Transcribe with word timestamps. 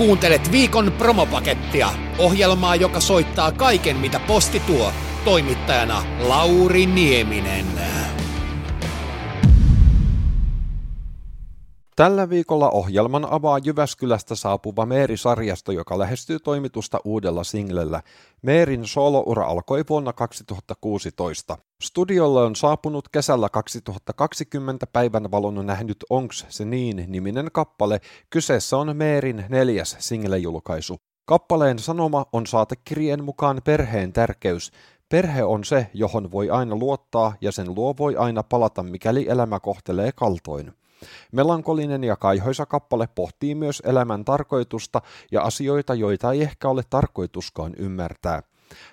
Kuuntelet 0.00 0.52
viikon 0.52 0.92
promopakettia, 0.92 1.88
ohjelmaa, 2.18 2.76
joka 2.76 3.00
soittaa 3.00 3.52
kaiken 3.52 3.96
mitä 3.96 4.20
posti 4.20 4.60
tuo. 4.60 4.92
Toimittajana 5.24 6.02
Lauri 6.18 6.86
Nieminen. 6.86 7.66
Tällä 12.00 12.28
viikolla 12.28 12.70
ohjelman 12.70 13.32
avaa 13.32 13.58
Jyväskylästä 13.58 14.34
saapuva 14.34 14.86
Meeri-sarjasto, 14.86 15.72
joka 15.72 15.98
lähestyy 15.98 16.38
toimitusta 16.38 17.00
uudella 17.04 17.44
singlellä. 17.44 18.02
Meerin 18.42 18.86
soloura 18.86 19.46
alkoi 19.46 19.84
vuonna 19.88 20.12
2016. 20.12 21.58
Studiolle 21.82 22.42
on 22.42 22.56
saapunut 22.56 23.08
kesällä 23.08 23.48
2020 23.48 24.86
päivän 24.86 25.30
valon 25.30 25.66
nähnyt 25.66 25.96
Onks 26.10 26.46
se 26.48 26.64
niin 26.64 27.04
niminen 27.08 27.48
kappale. 27.52 28.00
Kyseessä 28.30 28.76
on 28.76 28.96
Meerin 28.96 29.44
neljäs 29.48 29.96
singlejulkaisu. 29.98 30.96
Kappaleen 31.24 31.78
sanoma 31.78 32.26
on 32.32 32.46
saatekirjeen 32.46 33.24
mukaan 33.24 33.60
perheen 33.64 34.12
tärkeys. 34.12 34.72
Perhe 35.08 35.44
on 35.44 35.64
se, 35.64 35.86
johon 35.94 36.32
voi 36.32 36.50
aina 36.50 36.76
luottaa 36.76 37.34
ja 37.40 37.52
sen 37.52 37.74
luo 37.74 37.94
voi 37.98 38.16
aina 38.16 38.42
palata, 38.42 38.82
mikäli 38.82 39.26
elämä 39.28 39.60
kohtelee 39.60 40.12
kaltoin. 40.12 40.79
Melankolinen 41.32 42.04
ja 42.04 42.16
kaihoisa 42.16 42.66
kappale 42.66 43.08
pohtii 43.14 43.54
myös 43.54 43.82
elämän 43.86 44.24
tarkoitusta 44.24 45.02
ja 45.32 45.42
asioita, 45.42 45.94
joita 45.94 46.32
ei 46.32 46.42
ehkä 46.42 46.68
ole 46.68 46.82
tarkoituskaan 46.90 47.74
ymmärtää. 47.78 48.42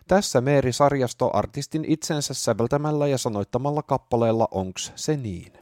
Tässä 0.07 0.41
Meeri 0.41 0.73
Sarjasto 0.73 1.29
artistin 1.33 1.85
itsensä 1.87 2.33
säveltämällä 2.33 3.07
ja 3.07 3.17
sanoittamalla 3.17 3.83
kappaleella 3.83 4.47
Onks 4.51 4.91
se 4.95 5.17
niin? 5.17 5.53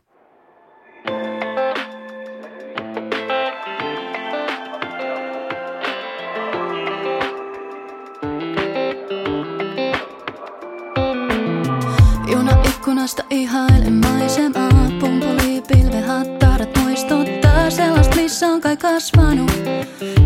Juna 12.32 12.62
ikkunasta 12.70 13.24
ihailen 13.30 13.94
maisemaa, 13.94 14.65
kasvanut. 18.78 19.52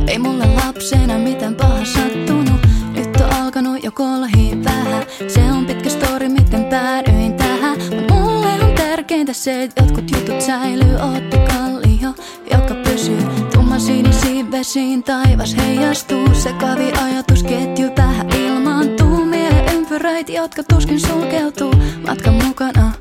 Ei 0.07 0.19
mulle 0.19 0.45
lapsena 0.45 1.17
mitään 1.17 1.55
paha 1.55 1.85
sattunut, 1.85 2.61
nyt 2.95 3.15
on 3.15 3.33
alkanut 3.33 3.83
jo 3.83 3.91
kolhi 3.91 4.59
vähän. 4.63 5.03
Se 5.27 5.39
on 5.51 5.65
pitkä 5.65 5.89
story, 5.89 6.29
miten 6.29 6.63
päädyin 6.65 7.33
tähän. 7.33 7.77
Mulle 8.11 8.47
on 8.47 8.75
tärkeintä 8.75 9.33
se, 9.33 9.63
että 9.63 9.83
jotkut 9.83 10.11
jutut 10.11 10.41
säilyy, 10.41 10.95
ootte 10.95 11.37
kallio, 11.37 12.13
joka 12.51 12.75
pysyy. 12.83 13.21
Tumma 13.53 13.79
sinisiin 13.79 14.51
vesiin 14.51 15.03
taivas 15.03 15.55
heijastuu, 15.57 16.33
se 16.33 16.53
kavi 16.53 16.91
ajatusketju 17.03 17.89
vähän 17.97 18.29
ilmaantuu. 18.29 19.25
Mieleen 19.25 19.75
ympyröit, 19.75 20.29
jotka 20.29 20.63
tuskin 20.63 20.99
sulkeutuu, 20.99 21.73
matkan 22.07 22.33
mukana. 22.33 22.91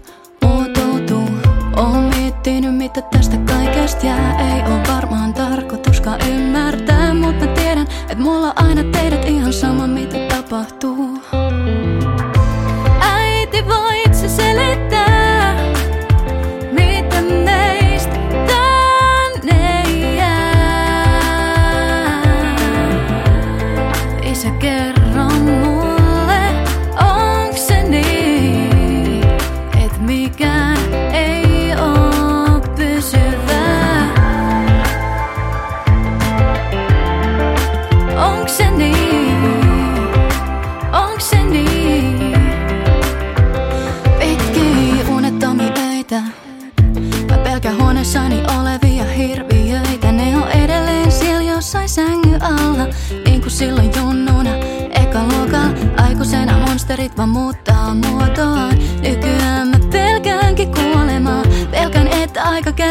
Oon 1.78 2.02
miettinyt 2.16 2.76
mitä 2.76 3.02
tästä 3.02 3.36
kaikesta 3.36 4.06
jää. 4.06 4.54
Ei 4.54 4.72
oo 4.72 4.94
varmaan 4.94 5.34
tarkoituskaan 5.34 6.20
ymmärtää 6.28 7.14
Mut 7.14 7.40
mä 7.40 7.46
tiedän, 7.46 7.86
et 8.08 8.18
mulla 8.18 8.52
aina 8.56 8.84
teidät 8.92 9.24
ihan 9.24 9.52
sama 9.52 9.86
mitä 9.86 10.18
tapahtuu 10.28 11.18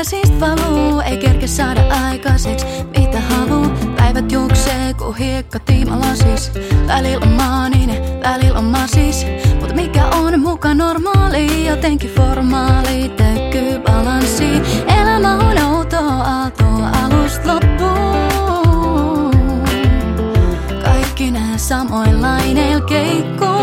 käsistä 0.09 0.40
valuu 0.40 1.01
Ei 1.01 1.18
kerke 1.18 1.47
saada 1.47 1.81
aikaiseksi. 2.06 2.66
Mitä 2.97 3.19
haluu 3.19 3.68
Päivät 3.97 4.31
juoksee 4.31 4.94
kuin 4.94 5.18
hiekka 5.18 5.59
tiimalasis. 5.59 6.51
Välillä 6.88 7.25
on 7.25 7.31
maaninen, 7.31 8.22
välillä 8.23 8.59
on 8.59 8.66
masis. 8.66 9.25
Mutta 9.59 9.75
mikä 9.75 10.06
on 10.06 10.40
muka 10.40 10.73
normaali? 10.73 11.68
Jotenkin 11.68 12.09
formaali 12.09 13.09
Tökkyy 13.09 13.79
balanssiin 13.79 14.63
Elämä 15.01 15.34
on 15.34 15.57
outoa 15.57 16.24
aaltoa 16.24 16.89
alusta 17.03 17.53
loppuun 17.53 19.31
Kaikki 20.84 21.31
nää 21.31 21.57
samoin 21.57 22.22
laineilla 22.22 22.85
keikkuu 22.85 23.56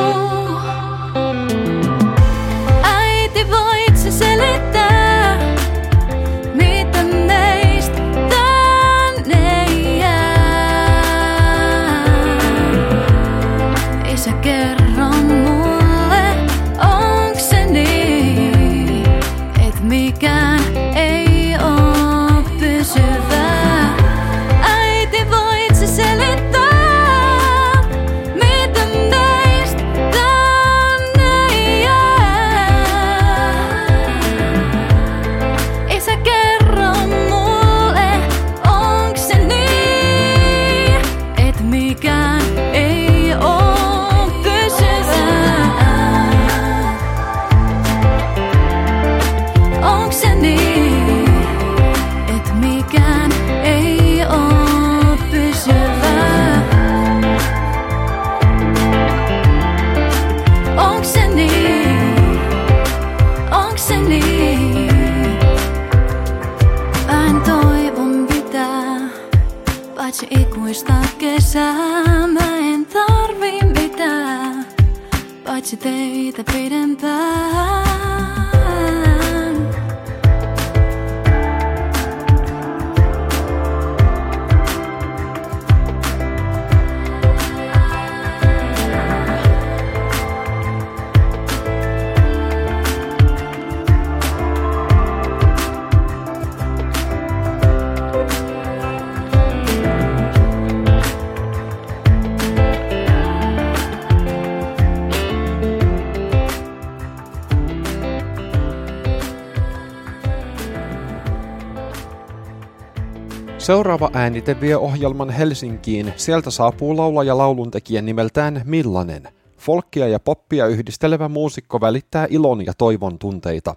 Seuraava 113.64 114.11
äänite 114.12 114.61
vie 114.61 114.76
ohjelman 114.76 115.31
Helsinkiin. 115.31 116.12
Sieltä 116.16 116.50
saapuu 116.50 116.96
laulaja 116.96 117.38
lauluntekijä 117.38 118.02
nimeltään 118.02 118.62
Millanen. 118.64 119.28
Folkkia 119.58 120.08
ja 120.08 120.20
poppia 120.20 120.66
yhdistelevä 120.66 121.28
muusikko 121.28 121.81
välittää 121.81 122.26
ilon 122.31 122.66
ja 122.66 122.75
toivon 122.75 123.19
tunteita. 123.19 123.75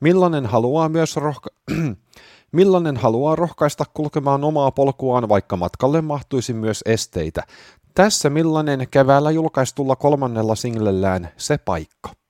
Millanen 0.00 0.46
haluaa 0.46 0.88
myös 0.88 1.16
rohka- 1.16 1.74
Millanen 2.52 2.96
haluaa 2.96 3.36
rohkaista 3.36 3.84
kulkemaan 3.94 4.44
omaa 4.44 4.70
polkuaan, 4.70 5.28
vaikka 5.28 5.56
matkalle 5.56 6.00
mahtuisi 6.00 6.52
myös 6.52 6.82
esteitä. 6.86 7.42
Tässä 7.94 8.30
Millanen 8.30 8.86
keväällä 8.90 9.30
julkaistulla 9.30 9.96
kolmannella 9.96 10.54
singlellään 10.54 11.28
Se 11.36 11.58
paikka. 11.58 12.21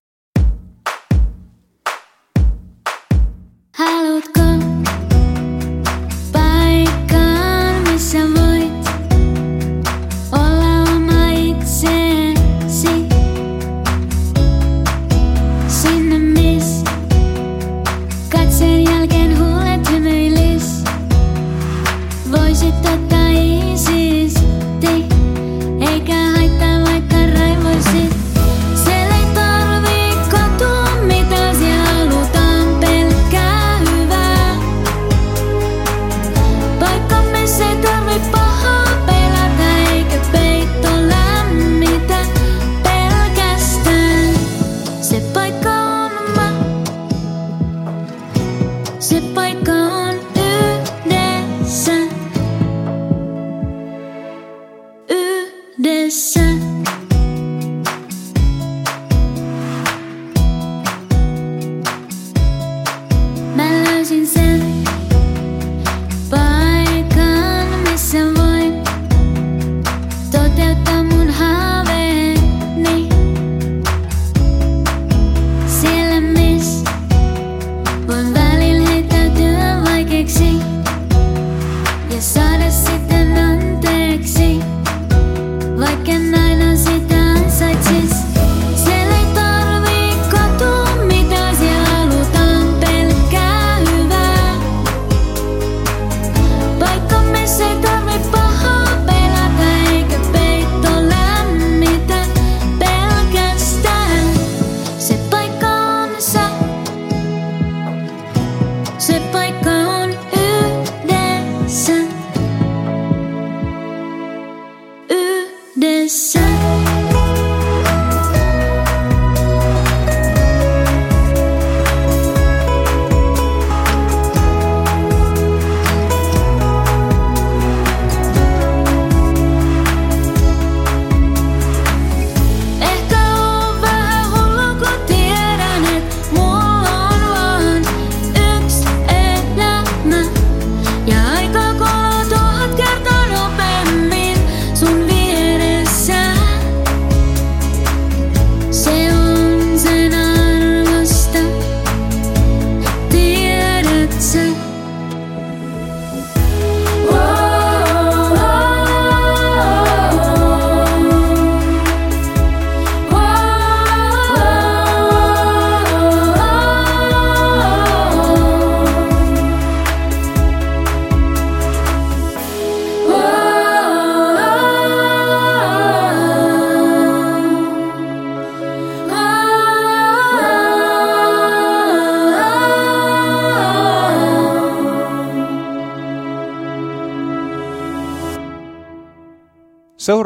amor. 8.14 8.41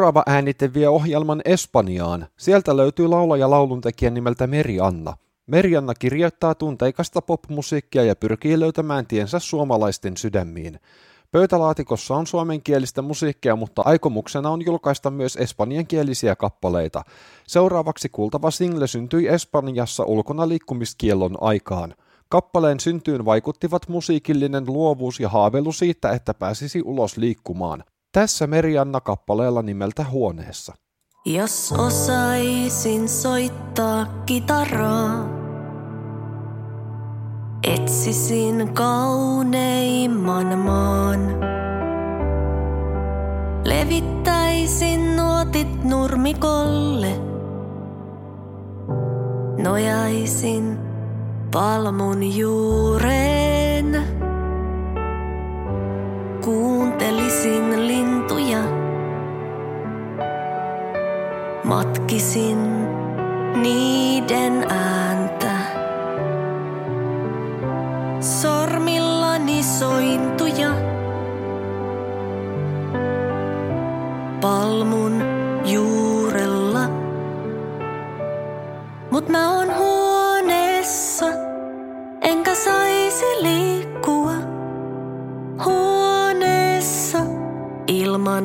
Seuraava 0.06 0.22
äänite 0.26 0.75
vie 0.75 0.88
ohjelman 0.88 1.42
Espanjaan. 1.44 2.26
Sieltä 2.38 2.76
löytyy 2.76 3.08
laulaja 3.08 3.50
lauluntekijä 3.50 4.10
nimeltä 4.10 4.46
Merianna. 4.46 5.16
Merianna 5.46 5.94
kirjoittaa 5.94 6.54
tunteikasta 6.54 7.22
popmusiikkia 7.22 8.04
ja 8.04 8.16
pyrkii 8.16 8.60
löytämään 8.60 9.06
tiensä 9.06 9.38
suomalaisten 9.38 10.16
sydämiin. 10.16 10.80
Pöytälaatikossa 11.32 12.14
on 12.14 12.26
suomenkielistä 12.26 13.02
musiikkia, 13.02 13.56
mutta 13.56 13.82
aikomuksena 13.84 14.50
on 14.50 14.64
julkaista 14.66 15.10
myös 15.10 15.36
espanjankielisiä 15.36 16.36
kappaleita. 16.36 17.02
Seuraavaksi 17.46 18.08
kuultava 18.08 18.50
single 18.50 18.86
syntyi 18.86 19.28
Espanjassa 19.28 20.04
ulkona 20.04 20.48
liikkumiskiellon 20.48 21.36
aikaan. 21.40 21.94
Kappaleen 22.28 22.80
syntyyn 22.80 23.25
vaikuttivat 23.25 23.88
musiikillinen 23.88 24.66
luovuus 24.66 25.20
ja 25.20 25.28
haaveilu 25.28 25.72
siitä, 25.72 26.10
että 26.10 26.34
pääsisi 26.34 26.82
ulos 26.84 27.16
liikkumaan. 27.16 27.84
Tässä 28.16 28.46
Merianna 28.46 29.00
kappaleella 29.00 29.62
nimeltä 29.62 30.04
Huoneessa. 30.11 30.75
Jos 31.25 31.73
osaisin 31.78 33.08
soittaa 33.08 34.06
kitaraa, 34.26 35.28
etsisin 37.64 38.75
kauneimman 38.75 40.58
maan. 40.58 41.20
Levittäisin 43.64 45.16
nuotit 45.16 45.85
nurmikolle, 45.85 47.20
nojaisin 49.62 50.78
palmun 51.52 52.37
juureen. 52.37 53.55
Kuuntelisin 56.46 57.88
lintuja, 57.88 58.58
matkisin 61.64 62.58
niiden 63.62 64.66
ääntä. 64.70 65.56
Sormillani 68.20 69.62
sointuja, 69.62 70.70
palmun 74.40 75.25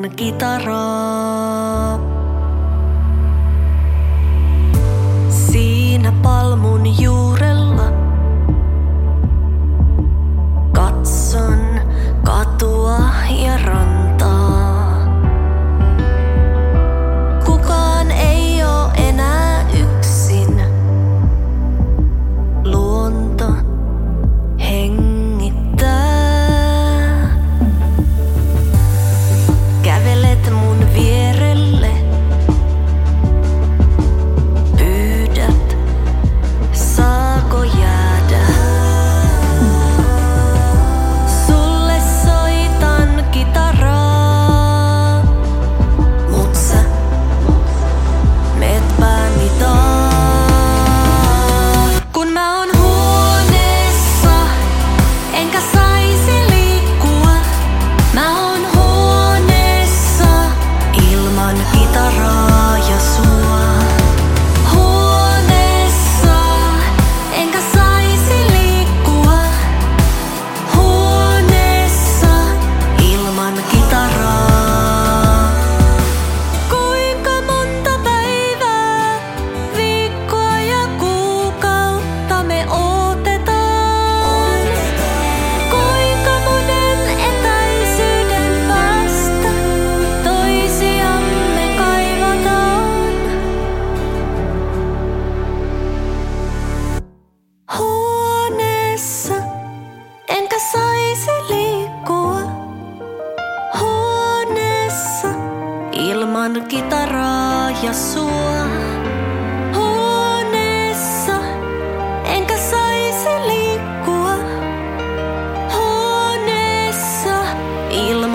kitaraa. 0.08 1.41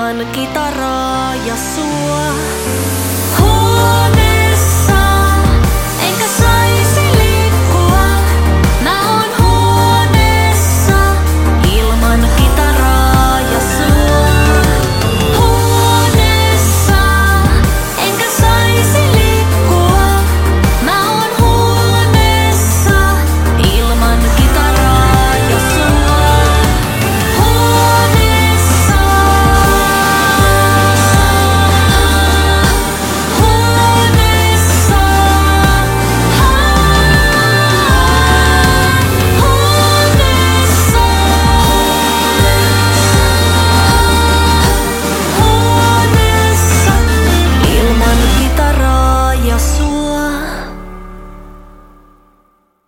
ilman 0.08 0.32
kitaraa 0.32 1.36
ja 1.36 1.56
sua. 1.58 3.07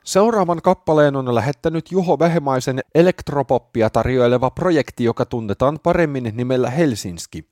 Seuraavan 0.10 0.62
kappaleen 0.62 1.16
on 1.16 1.36
lähettänyt 1.36 1.92
Juho 1.92 2.20
Vähemaisen 2.20 2.80
elektropoppia 2.96 3.90
tarjoileva 3.90 4.50
projekti, 4.50 5.04
joka 5.04 5.26
tunnetaan 5.26 5.80
paremmin 5.84 6.32
nimellä 6.34 6.70
Helsinski. 6.70 7.50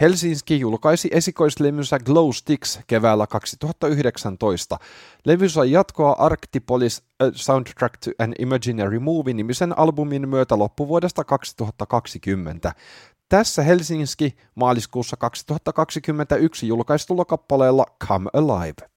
Helsinki 0.00 0.60
julkaisi 0.60 1.08
esikoislevynsä 1.12 1.98
Glow 1.98 2.30
Sticks 2.30 2.80
keväällä 2.86 3.26
2019. 3.26 4.78
Levy 5.24 5.48
sai 5.48 5.72
jatkoa 5.72 6.16
Arctipolis 6.18 7.02
A 7.20 7.24
Soundtrack 7.32 7.96
to 8.04 8.10
an 8.18 8.34
Imaginary 8.38 8.98
Movie 8.98 9.34
nimisen 9.34 9.78
albumin 9.78 10.28
myötä 10.28 10.58
loppuvuodesta 10.58 11.24
2020. 11.24 12.72
Tässä 13.28 13.62
Helsinki 13.62 14.36
maaliskuussa 14.54 15.16
2021 15.16 16.68
julkaistulla 16.68 17.24
kappaleella 17.24 17.86
Come 18.08 18.30
Alive. 18.32 18.93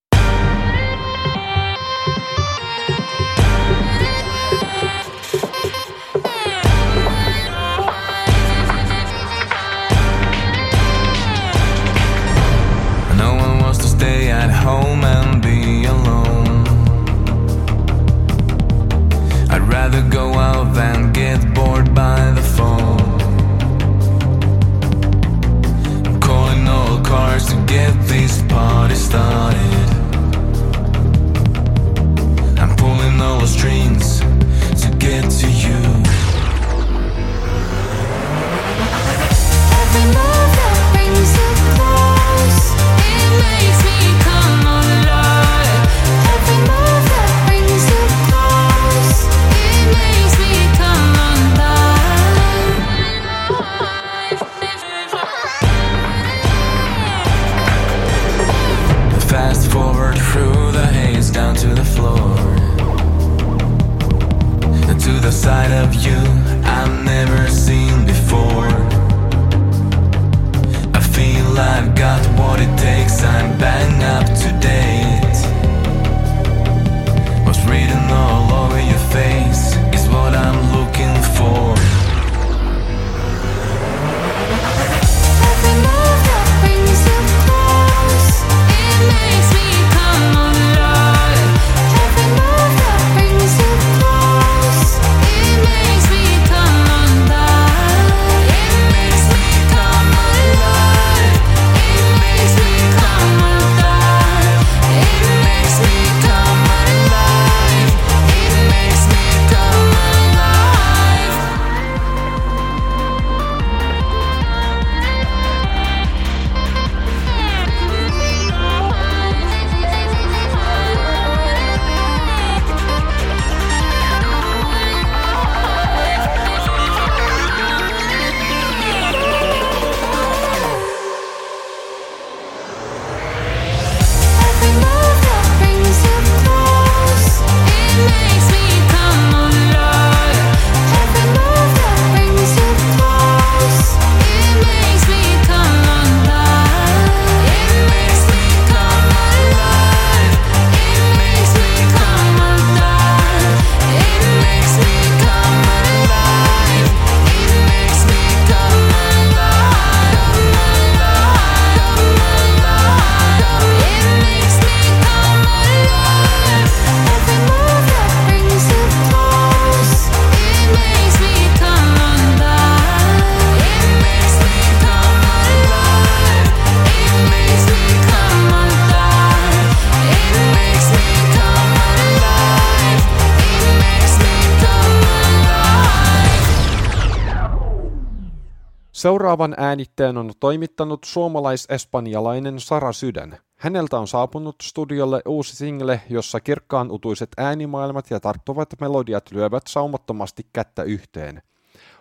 Seuraavan 188.97 189.53
äänitteen 189.57 190.17
on 190.17 190.31
toimittanut 190.39 191.03
suomalais-espanjalainen 191.03 192.59
Sara 192.59 192.93
Sydän. 192.93 193.37
Häneltä 193.55 193.99
on 193.99 194.07
saapunut 194.07 194.55
studiolle 194.63 195.21
uusi 195.27 195.55
single, 195.55 196.01
jossa 196.09 196.39
kirkkaan 196.39 196.91
utuiset 196.91 197.29
äänimaailmat 197.37 198.11
ja 198.11 198.19
tarttuvat 198.19 198.69
melodiat 198.81 199.31
lyövät 199.31 199.63
saumattomasti 199.67 200.43
kättä 200.53 200.83
yhteen. 200.83 201.41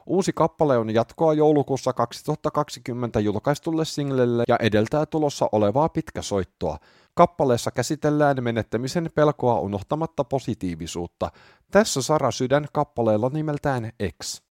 Uusi 0.06 0.32
kappale 0.32 0.78
on 0.78 0.94
jatkoa 0.94 1.34
joulukuussa 1.34 1.92
2020 1.92 3.20
julkaistulle 3.20 3.84
singlelle 3.84 4.44
ja 4.48 4.56
edeltää 4.60 5.06
tulossa 5.06 5.48
olevaa 5.52 5.88
pitkäsoittoa. 5.88 6.78
Kappaleessa 7.14 7.70
käsitellään 7.70 8.36
menettämisen 8.40 9.10
pelkoa 9.14 9.60
unohtamatta 9.60 10.24
positiivisuutta. 10.24 11.30
Tässä 11.70 12.02
Sara 12.02 12.30
Sydän 12.30 12.66
kappaleella 12.72 13.30
nimeltään 13.32 13.90
X. 14.22 14.45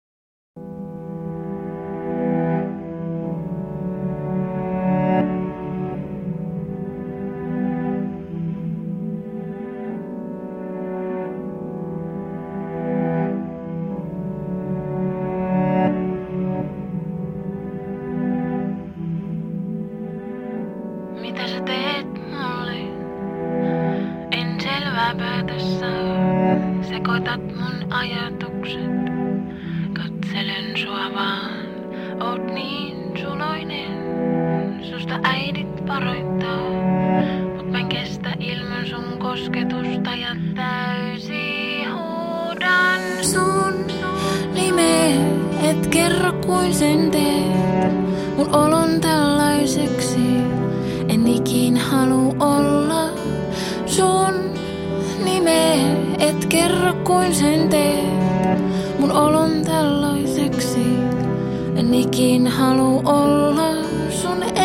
En 62.43 62.49
halu 62.51 63.01
olla 63.06 63.69
sun 64.10 64.62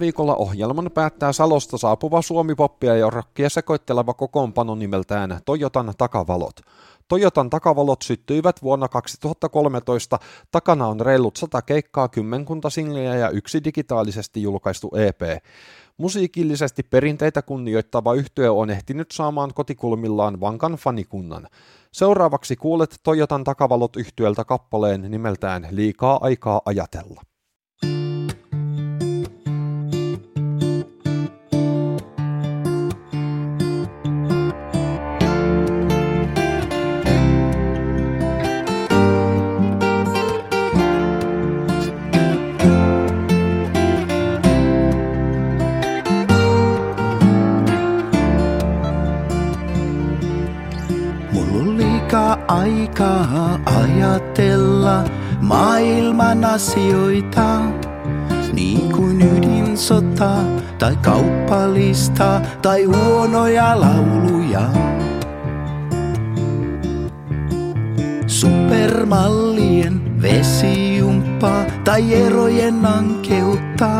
Viikolla 0.00 0.36
ohjelman 0.36 0.90
päättää 0.94 1.32
Salosta 1.32 1.78
saapuva 1.78 2.22
suomipoppia 2.22 2.96
ja 2.96 3.10
rockia 3.10 3.50
sekoitteleva 3.50 4.14
kokoonpano 4.14 4.74
nimeltään 4.74 5.40
Toyotan 5.44 5.94
takavalot. 5.98 6.60
Toyotan 7.08 7.50
takavalot 7.50 8.02
syttyivät 8.02 8.62
vuonna 8.62 8.88
2013, 8.88 10.18
takana 10.50 10.86
on 10.86 11.00
reilut 11.00 11.36
sata 11.36 11.62
keikkaa, 11.62 12.08
kymmenkunta 12.08 12.70
singlejä 12.70 13.16
ja 13.16 13.30
yksi 13.30 13.64
digitaalisesti 13.64 14.42
julkaistu 14.42 14.90
EP. 14.96 15.20
Musiikillisesti 15.96 16.82
perinteitä 16.82 17.42
kunnioittava 17.42 18.14
yhtye 18.14 18.50
on 18.50 18.70
ehtinyt 18.70 19.10
saamaan 19.10 19.54
kotikulmillaan 19.54 20.40
vankan 20.40 20.72
fanikunnan. 20.72 21.46
Seuraavaksi 21.92 22.56
kuulet 22.56 23.00
Toyotan 23.02 23.44
takavalot 23.44 23.96
yhtyöltä 23.96 24.44
kappaleen 24.44 25.10
nimeltään 25.10 25.68
Liikaa 25.70 26.18
aikaa 26.22 26.60
ajatella. 26.64 27.22
Mulla 51.32 51.62
on 51.62 51.76
liikaa 51.76 52.38
aikaa 52.48 53.58
ajatella 53.66 55.04
maailman 55.40 56.44
asioita. 56.44 57.60
Niin 58.52 58.92
kuin 58.92 59.22
ydinsota 59.22 60.30
tai 60.78 60.96
kauppalista 60.96 62.40
tai 62.62 62.84
huonoja 62.84 63.80
lauluja. 63.80 64.70
Supermallien 68.26 70.22
vesijumppaa 70.22 71.64
tai 71.84 72.14
erojen 72.14 72.86
ankeutta. 72.86 73.90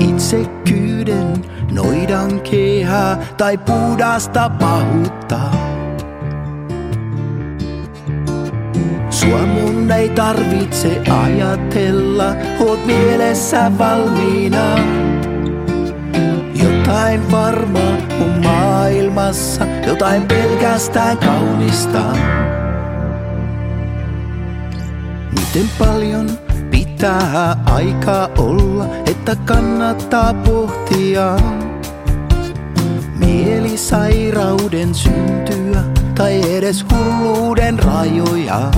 Itsekyyden 0.00 1.44
noidan 1.74 2.40
kehää 2.40 3.16
tai 3.36 3.58
puhdasta 3.58 4.50
pahuutta. 4.60 5.40
Sua 9.10 9.46
mun 9.46 9.92
ei 9.92 10.08
tarvitse 10.08 11.02
ajatella, 11.24 12.34
oot 12.60 12.86
mielessä 12.86 13.72
valmiina. 13.78 14.78
Jotain 16.62 17.30
varmaa 17.30 17.96
mun 18.18 18.44
maailmassa, 18.44 19.66
jotain 19.86 20.22
pelkästään 20.22 21.18
kaunista. 21.18 22.02
Miten 25.30 25.70
paljon 25.78 26.43
pitää 27.04 27.56
aikaa 27.64 28.28
olla, 28.38 28.86
että 29.06 29.36
kannattaa 29.36 30.34
pohtia 30.34 31.36
mielisairauden 33.18 34.94
syntyä 34.94 35.82
tai 36.14 36.56
edes 36.56 36.86
hulluuden 36.92 37.78
rajoja. 37.78 38.70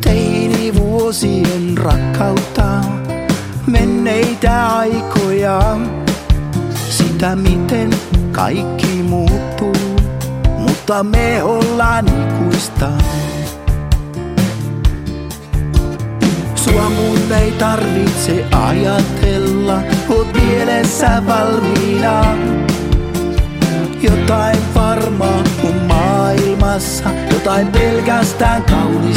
Teinivuosien 0.00 1.78
rakkautta, 1.78 2.80
menneitä 3.66 4.68
aikoja, 4.68 5.76
sitä 6.88 7.36
miten 7.36 7.90
kaikki 8.32 9.02
muuttuu, 9.02 9.96
mutta 10.58 11.04
me 11.04 11.42
ollaan 11.42 12.06
ikuista. 12.08 12.88
Sua 16.66 16.88
mun 16.90 17.32
ei 17.32 17.52
tarvitse 17.52 18.44
ajatella, 18.50 19.78
oot 20.08 20.28
mielessä 20.32 21.22
valmiina. 21.26 22.24
Jotain 24.02 24.58
varmaa 24.74 25.42
mun 25.62 25.76
maailmassa, 25.88 27.10
jotain 27.32 27.66
pelkästään 27.66 28.62
kaunista. 28.62 29.15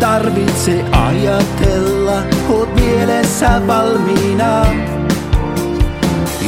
Tarvitse 0.00 0.84
ajatella, 0.92 2.22
oot 2.48 2.74
mielessä 2.74 3.66
valmiina. 3.66 4.66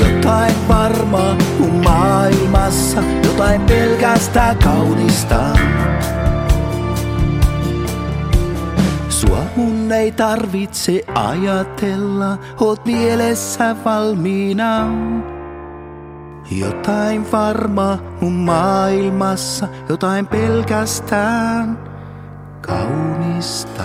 Jotain 0.01 0.55
varmaa 0.69 1.37
mun 1.59 1.83
maailmassa, 1.85 3.03
jotain 3.25 3.61
pelkästään 3.61 4.57
kaunista. 4.57 5.41
Sua 9.09 9.43
mun 9.57 9.93
ei 9.93 10.13
tarvitse 10.13 11.03
ajatella, 11.15 12.39
oot 12.61 12.85
mielessä 12.85 13.77
valmiina. 13.85 14.87
Jotain 16.51 17.33
varmaa 17.33 17.99
mun 18.21 18.33
maailmassa, 18.33 19.69
jotain 19.89 20.27
pelkästään 20.27 21.86
kaunista. 22.67 23.85